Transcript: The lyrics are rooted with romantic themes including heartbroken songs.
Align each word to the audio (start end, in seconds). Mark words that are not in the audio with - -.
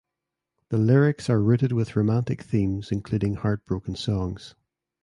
The 0.69 0.79
lyrics 0.79 1.29
are 1.29 1.39
rooted 1.39 1.73
with 1.73 1.95
romantic 1.95 2.41
themes 2.41 2.91
including 2.91 3.35
heartbroken 3.35 3.95
songs. 3.95 4.55